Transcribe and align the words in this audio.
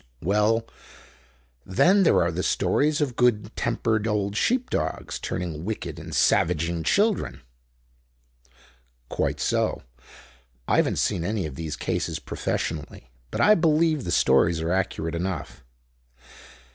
"Well: 0.23 0.65
then 1.63 2.01
there 2.01 2.23
are 2.23 2.31
the 2.31 2.41
stories 2.41 3.01
of 3.01 3.15
good 3.15 3.55
tempered 3.55 4.07
old 4.07 4.35
sheepdogs 4.35 5.19
turning 5.19 5.63
wicked 5.63 5.99
and 5.99 6.11
'savaging' 6.11 6.85
children?" 6.85 7.41
"Quite 9.09 9.39
so. 9.39 9.83
I 10.67 10.77
haven't 10.77 10.95
seen 10.97 11.23
any 11.23 11.45
of 11.45 11.53
these 11.53 11.75
cases 11.75 12.17
professionally; 12.17 13.11
but 13.29 13.41
I 13.41 13.53
believe 13.53 14.03
the 14.03 14.11
stories 14.11 14.59
are 14.59 14.71
accurate 14.73 15.13
enough." 15.13 15.63